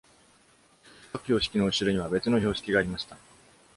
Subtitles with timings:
[0.83, 3.15] しかし、各標識の後ろには別の標識がありました。